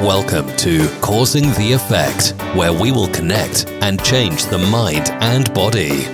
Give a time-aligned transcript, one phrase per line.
[0.00, 6.04] Welcome to Causing the Effect, where we will connect and change the mind and body.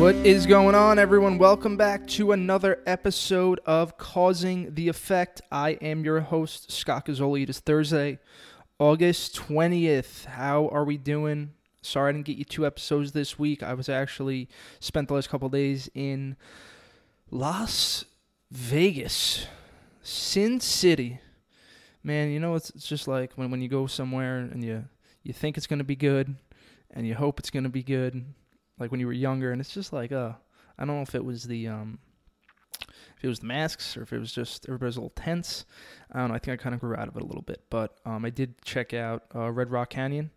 [0.00, 1.36] What is going on, everyone?
[1.36, 5.42] Welcome back to another episode of Causing the Effect.
[5.52, 7.42] I am your host, Scott Gazzoli.
[7.42, 8.18] It is Thursday,
[8.78, 10.24] August 20th.
[10.24, 11.52] How are we doing?
[11.82, 13.62] Sorry I didn't get you two episodes this week.
[13.62, 14.48] I was actually
[14.80, 16.38] spent the last couple days in
[17.30, 18.06] Las
[18.50, 19.48] Vegas,
[20.02, 21.20] Sin City.
[22.02, 24.84] Man, you know it's, it's just like when, when you go somewhere and you
[25.22, 26.34] you think it's gonna be good
[26.90, 28.24] and you hope it's gonna be good,
[28.78, 30.32] like when you were younger, and it's just like uh
[30.78, 31.98] I don't know if it was the um
[33.16, 35.64] if it was the masks or if it was just everybody's a little tense.
[36.10, 36.34] I don't know.
[36.34, 38.30] I think I kind of grew out of it a little bit, but um, I
[38.30, 40.30] did check out uh, Red Rock Canyon.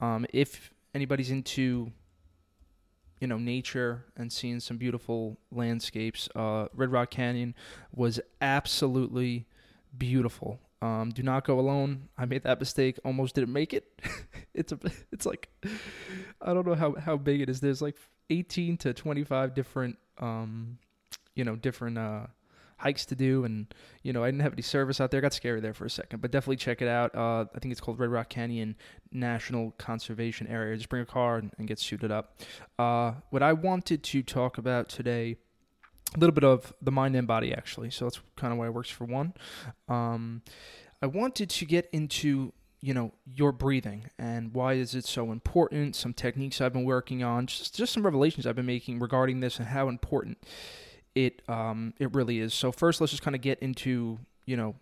[0.00, 1.90] Um, if anybody's into
[3.20, 7.54] you know nature and seeing some beautiful landscapes, uh, Red Rock Canyon
[7.94, 9.46] was absolutely
[9.96, 10.60] beautiful.
[10.80, 12.08] Um, do not go alone.
[12.16, 12.98] I made that mistake.
[13.04, 14.00] Almost didn't make it.
[14.54, 14.78] it's a.
[15.12, 15.48] It's like,
[16.40, 17.60] I don't know how how big it is.
[17.60, 17.96] There's like
[18.30, 20.78] 18 to 25 different, um,
[21.34, 22.26] you know, different uh,
[22.78, 23.66] hikes to do, and
[24.02, 25.20] you know, I didn't have any service out there.
[25.20, 27.14] Got scary there for a second, but definitely check it out.
[27.14, 28.76] Uh, I think it's called Red Rock Canyon
[29.12, 30.76] National Conservation Area.
[30.76, 32.40] Just bring a car and, and get suited up.
[32.78, 35.36] Uh, what I wanted to talk about today
[36.14, 38.72] a little bit of the mind and body actually so that's kind of why it
[38.72, 39.34] works for one
[39.88, 40.42] um,
[41.02, 45.96] i wanted to get into you know your breathing and why is it so important
[45.96, 49.58] some techniques i've been working on just just some revelations i've been making regarding this
[49.58, 50.38] and how important
[51.14, 52.54] it um, it really is.
[52.54, 54.74] So first let's just kind of get into you know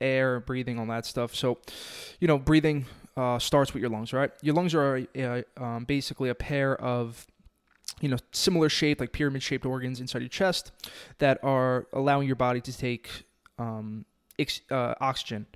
[0.00, 1.34] air breathing all that stuff.
[1.34, 1.58] So
[2.20, 4.30] you know breathing uh, starts with your lungs right?
[4.42, 7.26] Your lungs are a, a, um, basically a pair of
[8.00, 10.72] you know, similar shape, like pyramid shaped organs inside your chest
[11.18, 13.08] that are allowing your body to take
[13.58, 14.04] um,
[14.38, 15.46] ex- uh, oxygen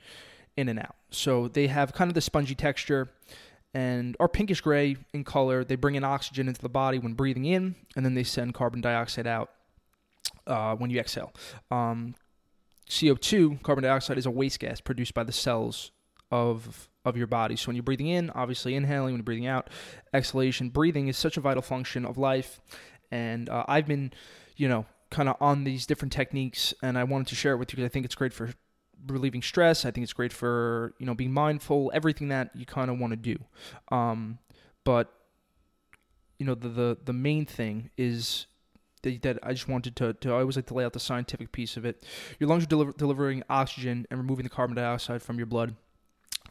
[0.56, 0.94] in and out.
[1.11, 3.08] So they have kind of the spongy texture
[3.77, 5.63] and are pinkish gray in color.
[5.63, 8.81] They bring in oxygen into the body when breathing in, and then they send carbon
[8.81, 9.51] dioxide out
[10.47, 11.31] uh, when you exhale.
[11.70, 12.14] Um,
[12.89, 15.91] CO2, carbon dioxide, is a waste gas produced by the cells
[16.31, 17.55] of of your body.
[17.55, 19.69] So when you're breathing in, obviously inhaling, when you're breathing out,
[20.14, 20.70] exhalation.
[20.70, 22.61] Breathing is such a vital function of life,
[23.11, 24.11] and uh, I've been,
[24.57, 27.73] you know, kind of on these different techniques, and I wanted to share it with
[27.73, 28.55] you because I think it's great for
[29.07, 29.84] relieving stress.
[29.84, 33.12] I think it's great for you know being mindful, everything that you kind of want
[33.12, 33.36] to do.
[33.95, 34.39] Um,
[34.84, 35.12] but
[36.39, 38.46] you know the the the main thing is
[39.02, 41.77] that I just wanted to, to I always like to lay out the scientific piece
[41.77, 42.05] of it.
[42.40, 45.77] Your lungs are deliver, delivering oxygen and removing the carbon dioxide from your blood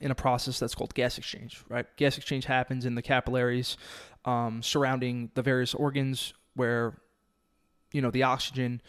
[0.02, 1.86] in a process that's called gas exchange, right?
[1.98, 3.78] Gas exchange happens in the capillaries
[4.26, 6.98] um, surrounding the various organs where,
[7.92, 8.82] you know, the oxygen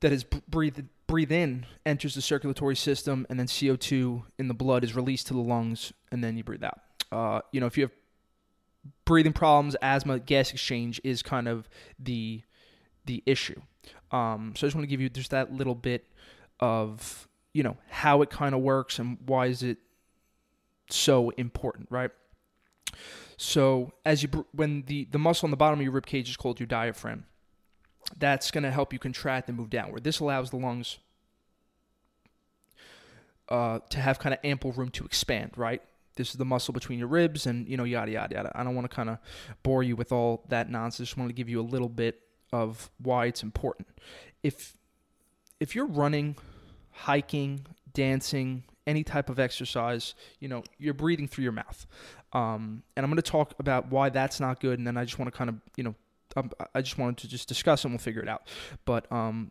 [0.00, 4.84] that is breathed breathe in enters the circulatory system, and then CO2 in the blood
[4.84, 6.80] is released to the lungs, and then you breathe out.
[7.12, 7.92] Uh, you know, if you have
[9.04, 11.68] breathing problems, asthma, gas exchange is kind of
[11.98, 12.42] the
[13.04, 13.60] the issue.
[14.10, 16.04] Um, so I just want to give you just that little bit
[16.58, 19.78] of you know how it kind of works and why is it
[20.90, 22.10] so important, right?
[23.36, 26.36] So as you when the the muscle on the bottom of your rib cage is
[26.36, 27.26] called your diaphragm,
[28.18, 30.04] that's going to help you contract and move downward.
[30.04, 30.98] This allows the lungs
[33.48, 35.82] uh, to have kind of ample room to expand, right?
[36.16, 38.52] This is the muscle between your ribs, and you know yada yada yada.
[38.54, 39.18] I don't want to kind of
[39.62, 41.00] bore you with all that nonsense.
[41.00, 42.20] I just want to give you a little bit
[42.52, 43.88] of why it's important.
[44.42, 44.78] If
[45.60, 46.36] if you're running,
[46.90, 51.86] hiking, dancing, any type of exercise, you know, you're breathing through your mouth.
[52.32, 54.78] Um, and I'm going to talk about why that's not good.
[54.78, 55.94] And then I just want to kind of, you know,
[56.36, 58.48] um, I just wanted to just discuss and we'll figure it out.
[58.84, 59.50] But, um,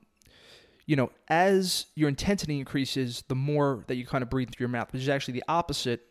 [0.86, 4.70] you know, as your intensity increases, the more that you kind of breathe through your
[4.70, 6.02] mouth, which is actually the opposite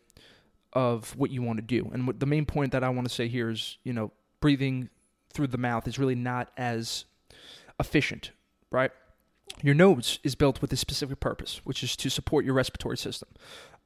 [0.73, 1.89] of what you want to do.
[1.93, 4.89] And what the main point that I want to say here is, you know, breathing
[5.33, 7.05] through the mouth is really not as
[7.79, 8.31] efficient,
[8.71, 8.91] right?
[9.63, 13.29] your nose is built with a specific purpose, which is to support your respiratory system.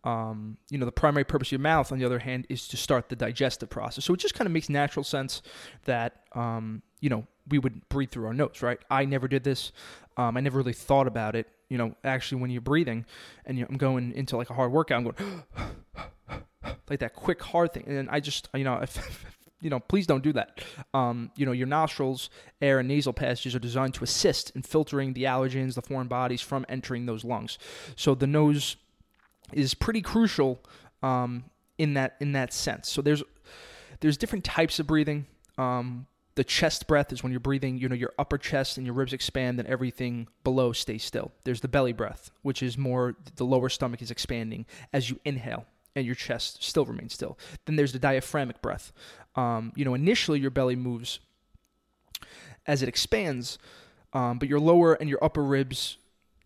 [0.04, 2.78] Um, you know, the primary purpose of your mouth, on the other hand, is to
[2.78, 4.06] start the digestive process.
[4.06, 5.42] So it just kind of makes natural sense
[5.86, 8.80] that, um, you know, we would breathe through our nose, right?
[8.90, 9.72] I never did this.
[10.18, 11.48] Um, I never really thought about it.
[11.70, 13.06] You know, actually, when you're breathing
[13.46, 15.44] and you I'm going into like a hard workout, I'm going
[16.90, 18.84] like that quick hard thing, and I just, you know,
[19.62, 20.62] you know, please don't do that.
[20.94, 22.30] Um, you know, your nostrils,
[22.62, 26.42] air, and nasal passages are designed to assist in filtering the allergens, the foreign bodies
[26.42, 27.58] from entering those lungs.
[27.96, 28.78] So the nose
[29.54, 30.60] is pretty crucial
[31.04, 31.46] um,
[31.78, 32.90] in that in that sense.
[32.90, 33.24] So there's
[34.00, 35.26] there's different types of breathing.
[35.58, 38.96] Um, the chest breath is when you're breathing, you know, your upper chest and your
[38.96, 41.34] ribs expand and everything below stays still.
[41.44, 45.66] There's the belly breath, which is more the lower stomach is expanding as you inhale
[45.96, 47.38] and your chest still remains still.
[47.66, 48.94] Then there's the diaphragmic breath.
[49.36, 51.20] Um, you know, initially your belly moves
[52.66, 53.58] as it expands,
[54.14, 55.98] um, but your lower and your upper ribs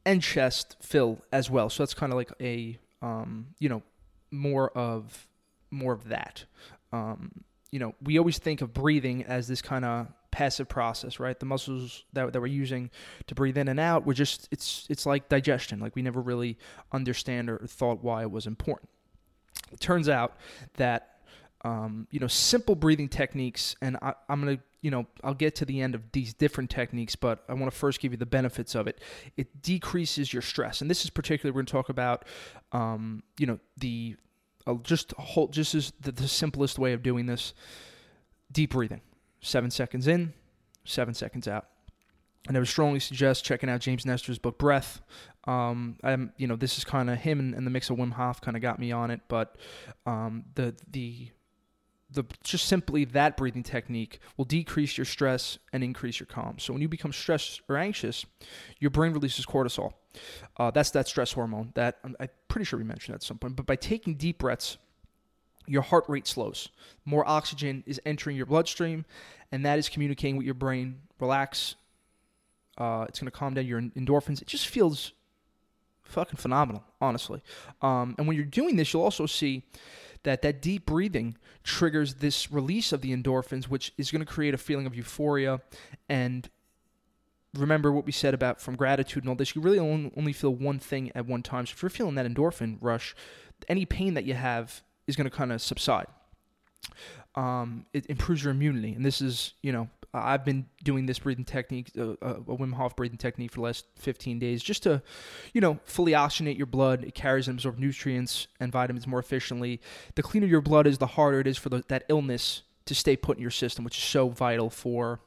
[0.05, 1.69] and chest fill as well.
[1.69, 3.83] So that's kind of like a, um, you know,
[4.31, 5.27] more of
[5.69, 6.45] more of that.
[6.91, 11.39] Um, you know, we always think of breathing as this kind of passive process, right?
[11.39, 12.91] The muscles that, that we're using
[13.27, 15.79] to breathe in and out, we're just, it's, it's like digestion.
[15.79, 16.57] Like we never really
[16.91, 18.89] understand or thought why it was important.
[19.71, 20.37] It turns out
[20.77, 21.12] that,
[21.63, 25.55] um, you know, simple breathing techniques, and I, I'm going to, you know, I'll get
[25.55, 28.25] to the end of these different techniques, but I want to first give you the
[28.25, 28.99] benefits of it.
[29.37, 30.81] It decreases your stress.
[30.81, 32.25] And this is particularly, we're going to talk about,
[32.73, 34.17] um, you know, the,
[34.67, 37.53] I'll just hold just as the, the simplest way of doing this
[38.51, 39.01] deep breathing
[39.41, 40.31] seven seconds in
[40.85, 41.67] seven seconds out
[42.47, 45.01] and I would strongly suggest checking out James Nestor's book Breath.
[45.45, 48.13] Um, I'm, you know, this is kind of him and, and, the mix of Wim
[48.13, 49.57] Hof kind of got me on it, but
[50.05, 51.29] um, the the
[52.13, 56.59] the just simply that breathing technique will decrease your stress and increase your calm.
[56.59, 58.25] So when you become stressed or anxious,
[58.79, 59.93] your brain releases cortisol.
[60.57, 63.55] Uh, that's that stress hormone that I'm, I'm pretty sure we mentioned at some point.
[63.55, 64.77] But by taking deep breaths,
[65.65, 66.69] your heart rate slows.
[67.05, 69.05] More oxygen is entering your bloodstream,
[69.51, 70.99] and that is communicating with your brain.
[71.19, 71.75] Relax.
[72.77, 74.41] Uh, it's going to calm down your endorphins.
[74.41, 75.13] It just feels
[76.03, 77.41] fucking phenomenal, honestly.
[77.81, 79.63] Um, and when you're doing this, you'll also see
[80.23, 84.53] that that deep breathing triggers this release of the endorphins, which is going to create
[84.53, 85.61] a feeling of euphoria.
[86.09, 86.49] And
[87.53, 89.55] remember what we said about from gratitude and all this.
[89.55, 91.65] You really only feel one thing at one time.
[91.65, 93.15] So if you're feeling that endorphin rush,
[93.67, 96.07] any pain that you have is going to kind of subside.
[97.35, 101.45] Um, it improves your immunity, and this is you know I've been doing this breathing
[101.45, 105.01] technique, uh, uh, a Wim Hof breathing technique for the last 15 days, just to,
[105.53, 107.03] you know, fully oxygenate your blood.
[107.03, 109.81] It carries and absorbs nutrients and vitamins more efficiently.
[110.15, 113.15] The cleaner your blood is, the harder it is for the, that illness to stay
[113.15, 115.19] put in your system, which is so vital for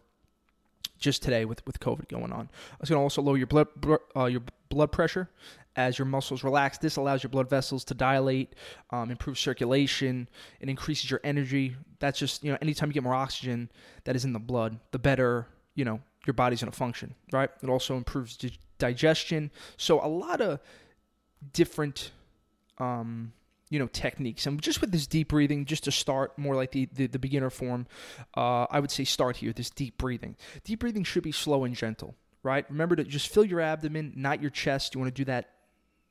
[0.98, 2.48] just today with, with COVID going on.
[2.80, 3.68] It's going to also lower your blood
[4.16, 5.30] uh, your blood pressure
[5.76, 6.78] as your muscles relax.
[6.78, 8.54] This allows your blood vessels to dilate,
[8.90, 10.28] um, improve circulation,
[10.60, 11.76] it increases your energy.
[11.98, 13.70] That's just, you know, anytime you get more oxygen
[14.04, 17.50] that is in the blood, the better, you know, your body's going to function, right?
[17.62, 19.50] It also improves di- digestion.
[19.76, 20.60] So a lot of
[21.52, 22.10] different,
[22.78, 23.32] um,
[23.68, 24.46] you know, techniques.
[24.46, 27.50] And just with this deep breathing, just to start more like the, the, the beginner
[27.50, 27.86] form,
[28.36, 30.36] uh, I would say start here, this deep breathing.
[30.64, 32.64] Deep breathing should be slow and gentle, right?
[32.70, 34.94] Remember to just fill your abdomen, not your chest.
[34.94, 35.50] You want to do that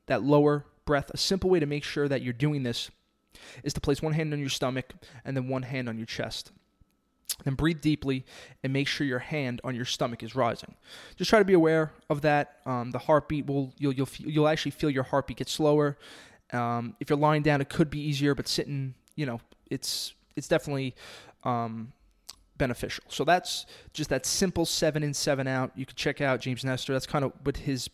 [0.06, 1.10] that lower breath.
[1.12, 2.90] A simple way to make sure that you're doing this
[3.64, 4.92] is to place one hand on your stomach
[5.24, 6.52] and then one hand on your chest.
[7.44, 8.24] Then breathe deeply
[8.62, 10.74] and make sure your hand on your stomach is rising.
[11.16, 12.58] Just try to be aware of that.
[12.64, 15.98] Um, the heartbeat will you'll you'll you'll actually feel your heartbeat get slower.
[16.52, 19.40] Um, if you're lying down, it could be easier, but sitting, you know,
[19.70, 20.94] it's it's definitely
[21.44, 21.92] um,
[22.58, 23.04] beneficial.
[23.08, 25.72] So that's just that simple seven in, seven out.
[25.74, 26.92] You can check out James Nestor.
[26.92, 27.90] That's kind of what his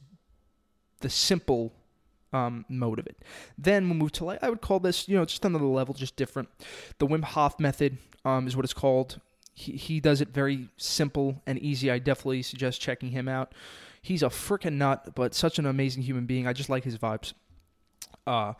[1.00, 1.72] the simple
[2.32, 3.16] um, mode of it.
[3.58, 6.16] Then we'll move to like I would call this, you know, just another level, just
[6.16, 6.48] different.
[6.98, 9.20] The Wim Hof method um, is what it's called.
[9.54, 11.90] He he does it very simple and easy.
[11.90, 13.54] I definitely suggest checking him out.
[14.00, 16.46] He's a freaking nut, but such an amazing human being.
[16.46, 17.34] I just like his vibes.
[18.26, 18.54] Uh,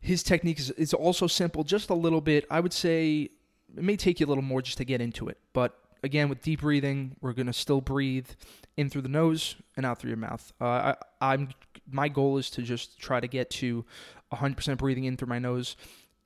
[0.00, 2.44] his technique is, is also simple, just a little bit.
[2.50, 3.30] I would say
[3.76, 6.42] it may take you a little more just to get into it, but again with
[6.42, 8.28] deep breathing we're going to still breathe
[8.76, 10.52] in through the nose and out through your mouth.
[10.60, 11.48] Uh, I, am
[11.90, 13.84] my goal is to just try to get to
[14.32, 15.76] 100% breathing in through my nose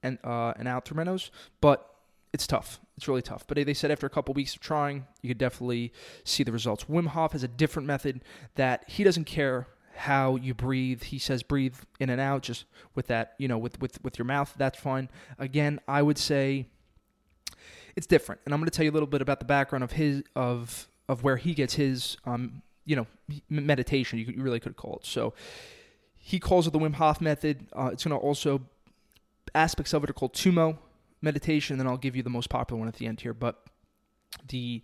[0.02, 1.30] and uh, and out through my nose
[1.60, 1.94] but
[2.30, 2.78] it's tough.
[2.98, 3.46] It's really tough.
[3.46, 5.92] But they said after a couple weeks of trying you could definitely
[6.24, 6.84] see the results.
[6.84, 8.22] Wim hof has a different method
[8.56, 12.64] that he doesn't care how you breathe he says breathe in and out just
[12.94, 16.66] with that you know with with, with your mouth that's fine again i would say
[17.98, 18.40] it's different.
[18.44, 20.86] And I'm going to tell you a little bit about the background of his of
[21.08, 23.06] of where he gets his um you know
[23.50, 24.20] meditation.
[24.20, 25.06] You, you really could call it.
[25.06, 25.34] So
[26.14, 27.66] he calls it the Wim Hof method.
[27.76, 28.62] Uh, it's going to also
[29.52, 30.78] aspects of it are called Tummo
[31.20, 31.74] meditation.
[31.74, 33.34] And then I'll give you the most popular one at the end here.
[33.34, 33.64] But
[34.46, 34.80] the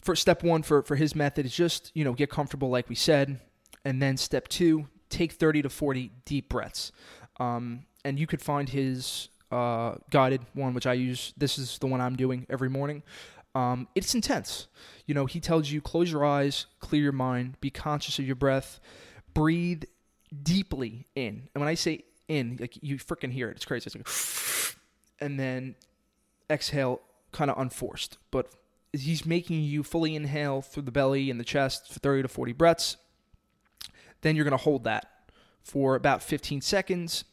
[0.00, 2.94] first step one for for his method is just you know get comfortable, like we
[2.94, 3.38] said,
[3.84, 6.92] and then step two, take 30 to 40 deep breaths.
[7.38, 11.32] Um, and you could find his uh, guided one, which I use.
[11.36, 13.02] This is the one I'm doing every morning.
[13.54, 14.68] Um, it's intense.
[15.06, 18.36] You know, he tells you close your eyes, clear your mind, be conscious of your
[18.36, 18.80] breath,
[19.34, 19.84] breathe
[20.42, 21.48] deeply in.
[21.54, 23.90] And when I say in, like you freaking hear it, it's crazy.
[23.92, 24.76] It's like,
[25.20, 25.74] and then
[26.48, 27.00] exhale,
[27.32, 28.48] kind of unforced, but
[28.92, 32.52] he's making you fully inhale through the belly and the chest for 30 to 40
[32.52, 32.96] breaths.
[34.22, 35.10] Then you're going to hold that
[35.62, 37.24] for about 15 seconds.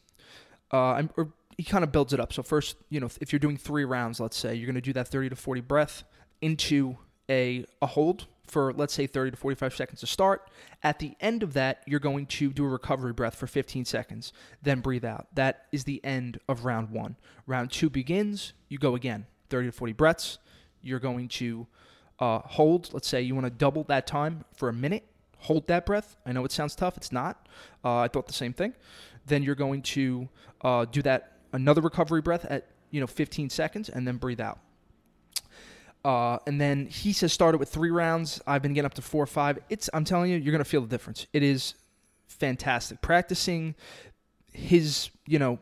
[0.70, 2.32] Uh, or he kind of builds it up.
[2.32, 4.92] So first, you know, if you're doing three rounds, let's say you're going to do
[4.92, 6.04] that 30 to 40 breath
[6.40, 6.96] into
[7.28, 10.50] a a hold for let's say 30 to 45 seconds to start.
[10.82, 14.32] At the end of that, you're going to do a recovery breath for 15 seconds,
[14.62, 15.26] then breathe out.
[15.34, 17.16] That is the end of round 1.
[17.46, 20.38] Round 2 begins, you go again, 30 to 40 breaths.
[20.80, 21.66] You're going to
[22.20, 25.04] uh, hold, let's say you want to double that time for a minute.
[25.38, 26.16] Hold that breath.
[26.26, 26.96] I know it sounds tough.
[26.96, 27.48] It's not.
[27.84, 28.74] Uh, I thought the same thing.
[29.26, 30.28] Then you're going to
[30.62, 34.58] uh, do that another recovery breath at you know 15 seconds, and then breathe out.
[36.04, 38.40] Uh, and then he says started with three rounds.
[38.46, 39.58] I've been getting up to four or five.
[39.68, 41.26] It's I'm telling you, you're gonna feel the difference.
[41.32, 41.74] It is
[42.26, 43.00] fantastic.
[43.00, 43.74] Practicing
[44.52, 45.58] his, you know,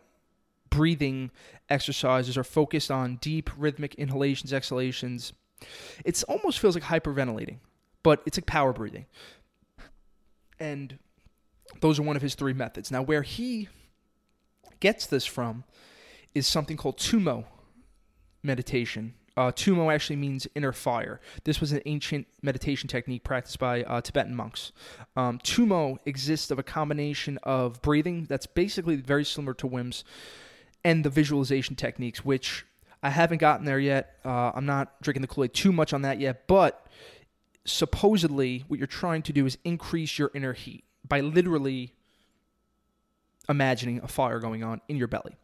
[0.71, 1.31] breathing
[1.69, 5.33] exercises are focused on deep rhythmic inhalations, exhalations.
[6.05, 7.59] It almost feels like hyperventilating,
[8.03, 9.07] but it's like power breathing.
[10.59, 10.99] And
[11.81, 12.91] those are one of his three methods.
[12.91, 13.69] Now, where he
[14.81, 15.65] gets this from
[16.35, 17.45] is something called Tummo
[18.43, 19.15] meditation.
[19.37, 21.21] Uh, Tummo actually means inner fire.
[21.45, 24.73] This was an ancient meditation technique practiced by uh, Tibetan monks.
[25.15, 30.05] Um, Tummo exists of a combination of breathing that's basically very similar to Wim's
[30.85, 32.65] and the visualization techniques, which
[33.03, 34.19] I haven't gotten there yet.
[34.25, 36.87] Uh, I'm not drinking the Kool Aid too much on that yet, but
[37.67, 41.93] supposedly what you're trying to do is increase your inner heat by literally
[43.49, 45.37] imagining a fire going on in your belly.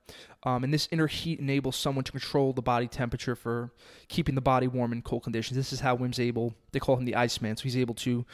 [0.42, 3.72] Um, and this inner heat enables someone to control the body temperature for
[4.08, 5.56] keeping the body warm in cold conditions.
[5.56, 7.56] This is how Wim's able, they call him the Iceman.
[7.56, 8.26] So he's able to,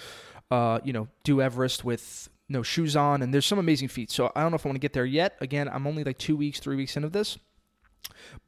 [0.51, 3.21] uh, you know, do Everest with no shoes on.
[3.21, 4.15] And there's some amazing feats.
[4.15, 5.37] So I don't know if I want to get there yet.
[5.41, 7.39] Again, I'm only like two weeks, three weeks into this.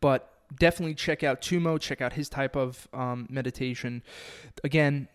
[0.00, 4.02] But definitely check out Tummo, check out his type of um, meditation.
[4.64, 5.08] Again,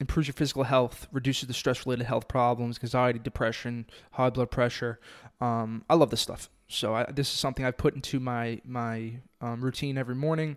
[0.00, 4.98] improves your physical health, reduces the stress related health problems, anxiety, depression, high blood pressure.
[5.40, 6.48] Um, I love this stuff.
[6.68, 10.56] So I, this is something I put into my my um, routine every morning.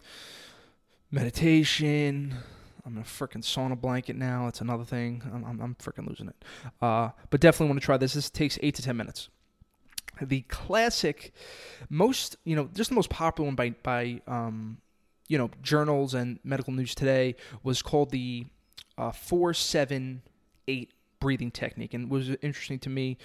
[1.12, 2.36] Meditation.
[2.86, 4.48] I'm in a freaking sauna blanket now.
[4.48, 5.22] It's another thing.
[5.34, 6.36] I'm, I'm, I'm freaking losing it.
[6.82, 8.14] Uh, but definitely want to try this.
[8.14, 9.30] This takes eight to ten minutes.
[10.22, 11.34] The classic,
[11.90, 14.78] most you know, just the most popular one by by um,
[15.28, 18.46] you know journals and medical news today was called the
[18.98, 20.22] uh, four seven
[20.68, 21.94] eight breathing technique.
[21.94, 23.18] And what was interesting to me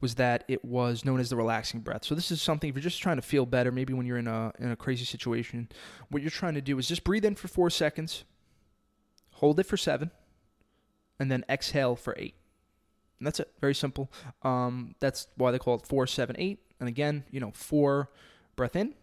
[0.00, 2.04] was that it was known as the relaxing breath.
[2.04, 4.26] So this is something if you're just trying to feel better, maybe when you're in
[4.26, 5.68] a in a crazy situation,
[6.08, 8.24] what you're trying to do is just breathe in for four seconds,
[9.34, 10.10] hold it for seven,
[11.20, 12.34] and then exhale for eight.
[13.18, 13.52] And that's it.
[13.60, 14.10] Very simple.
[14.42, 16.58] Um, that's why they call it four, seven, eight.
[16.80, 18.10] And again, you know, four
[18.56, 18.94] breath in,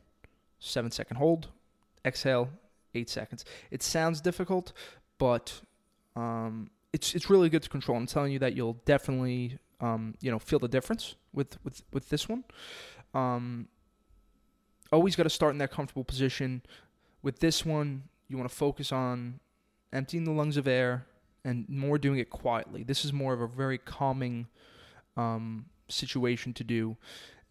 [0.59, 1.47] seven second hold,
[2.03, 2.49] exhale,
[2.93, 3.45] eight seconds.
[3.71, 4.73] It sounds difficult,
[5.17, 5.61] but
[6.19, 7.97] um, it's it's really good to control.
[7.97, 12.09] I'm telling you that you'll definitely um, you know feel the difference with with with
[12.09, 12.43] this one.
[13.13, 13.67] Um,
[14.91, 16.61] always got to start in that comfortable position.
[17.21, 19.39] With this one, you want to focus on
[19.93, 21.05] emptying the lungs of air
[21.43, 22.83] and more doing it quietly.
[22.83, 24.47] This is more of a very calming
[25.15, 26.97] um, situation to do,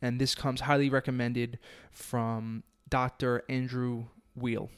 [0.02, 1.58] and this comes highly recommended
[1.90, 3.44] from Dr.
[3.48, 4.68] Andrew Weil.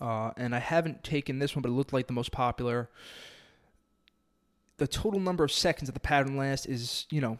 [0.00, 2.88] Uh, and I haven't taken this one, but it looked like the most popular.
[4.78, 7.38] The total number of seconds that the pattern lasts is, you know,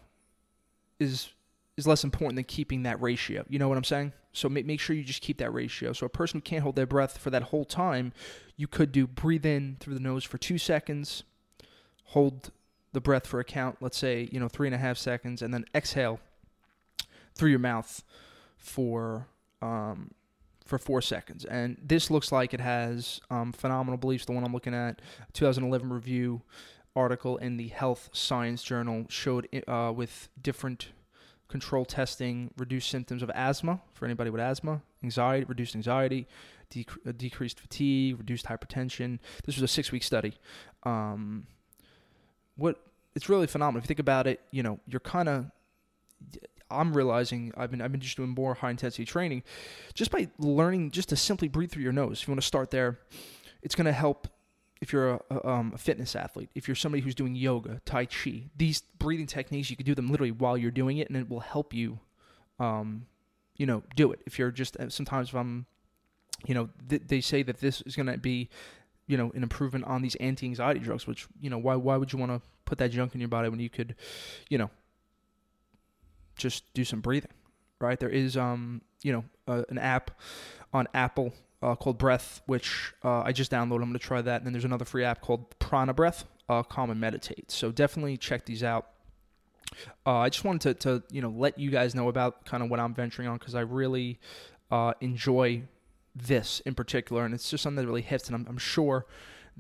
[0.99, 1.31] is
[1.77, 3.45] is less important than keeping that ratio.
[3.49, 4.13] You know what I'm saying?
[4.33, 5.93] So make make sure you just keep that ratio.
[5.93, 8.13] So a person who can't hold their breath for that whole time,
[8.57, 11.25] you could do breathe in through the nose for two seconds,
[12.07, 12.51] hold
[12.93, 15.55] the breath for a count, let's say you know three and a half seconds, and
[15.55, 16.21] then exhale
[17.35, 18.05] through your mouth
[18.59, 19.27] for
[19.63, 20.11] um,
[20.65, 21.45] for four seconds.
[21.45, 24.25] And this looks like it has um, phenomenal beliefs.
[24.25, 25.01] The one I'm looking at,
[25.33, 26.43] 2011 review
[26.95, 30.89] article in the Health Science Journal showed uh, with different
[31.49, 36.27] control testing reduced symptoms of asthma for anybody with asthma, anxiety, reduced anxiety,
[36.71, 39.19] dec- uh, decreased fatigue, reduced hypertension.
[39.45, 40.35] This was a six week study.
[40.85, 41.47] Um,
[42.57, 42.77] what
[43.15, 43.79] it's really phenomenal.
[43.79, 45.47] If you think about it, you know, you're kind of
[46.71, 49.43] I'm realizing I've been I've been just doing more high intensity training,
[49.95, 52.23] just by learning just to simply breathe through your nose.
[52.23, 52.99] If you want to start there,
[53.63, 54.29] it's going to help.
[54.81, 58.45] If you're a, um, a, fitness athlete, if you're somebody who's doing yoga, tai chi,
[58.57, 61.41] these breathing techniques, you can do them literally while you're doing it, and it will
[61.41, 61.99] help you,
[62.59, 63.05] um,
[63.59, 64.21] you know, do it.
[64.25, 65.67] If you're just uh, sometimes if I'm,
[66.47, 68.49] you know, th- they say that this is going to be,
[69.07, 71.07] you know, an improvement on these anti-anxiety drugs.
[71.07, 73.51] Which you know, why why would you want to put that junk in your body
[73.51, 73.97] when you could,
[74.49, 74.71] you know,
[76.41, 77.33] just do some breathing,
[77.81, 77.99] right?
[77.99, 80.11] There is, um, you know, uh, an app
[80.73, 81.33] on Apple
[81.63, 83.83] uh, called Breath, which uh, I just downloaded.
[83.83, 84.37] I'm going to try that.
[84.37, 87.51] And then there's another free app called Prana Breath, uh, Calm and Meditate.
[87.51, 88.89] So definitely check these out.
[90.07, 92.71] Uh, I just wanted to, to, you know, let you guys know about kind of
[92.71, 94.19] what I'm venturing on because I really
[94.71, 95.63] uh, enjoy
[96.15, 99.07] this in particular, and it's just something that really hits, and I'm, I'm sure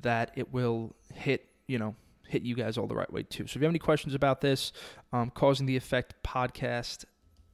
[0.02, 1.94] that it will hit, you know,
[2.30, 3.46] hit you guys all the right way too.
[3.46, 4.72] So if you have any questions about this,
[5.12, 7.04] um, causing the effect podcast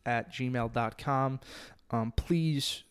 [0.04, 1.40] at gmail.com,
[1.90, 2.82] um, please,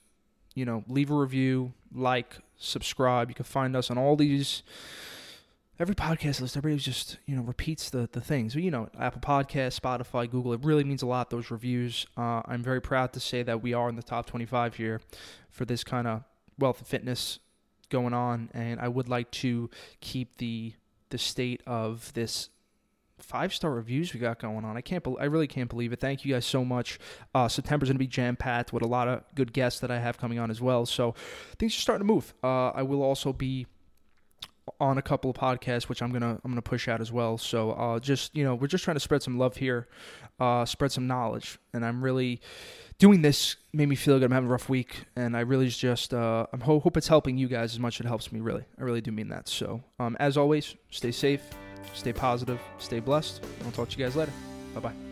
[0.54, 3.30] you know, leave a review, like, subscribe.
[3.30, 4.64] You can find us on all these
[5.80, 8.54] every podcast list, everybody just you know repeats the the things.
[8.54, 10.54] So, you know, Apple Podcast, Spotify, Google.
[10.54, 11.30] It really means a lot.
[11.30, 12.06] Those reviews.
[12.18, 15.02] Uh, I'm very proud to say that we are in the top 25 here
[15.50, 16.24] for this kind of
[16.58, 17.40] wealth and fitness
[17.90, 19.70] going on, and I would like to
[20.02, 20.74] keep the
[21.10, 22.50] the state of this
[23.20, 24.76] five star reviews we got going on.
[24.76, 26.00] I can't, be- I really can't believe it.
[26.00, 27.00] Thank you guys so much.
[27.34, 30.18] Uh, September's gonna be jam packed with a lot of good guests that I have
[30.18, 30.86] coming on as well.
[30.86, 31.16] So
[31.58, 32.34] things are starting to move.
[32.44, 33.68] Uh, I will also be
[34.80, 37.38] on a couple of podcasts, which I'm gonna I'm gonna push out as well.
[37.38, 39.88] So uh, just you know, we're just trying to spread some love here,
[40.40, 42.42] uh, spread some knowledge, and I'm really
[42.98, 44.26] doing this made me feel good.
[44.26, 47.38] I'm having a rough week, and I really just uh, I hope, hope it's helping
[47.38, 48.40] you guys as much as it helps me.
[48.40, 49.48] Really, I really do mean that.
[49.48, 51.42] So um, as always, stay safe,
[51.94, 53.44] stay positive, stay blessed.
[53.64, 54.32] I'll talk to you guys later.
[54.74, 55.05] Bye bye.